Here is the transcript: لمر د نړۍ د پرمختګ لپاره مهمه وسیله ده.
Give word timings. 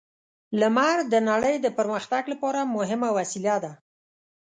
لمر 0.59 0.97
د 1.11 1.13
نړۍ 1.29 1.55
د 1.61 1.67
پرمختګ 1.77 2.23
لپاره 2.33 2.71
مهمه 2.75 3.09
وسیله 3.17 3.55
ده. 3.63 3.71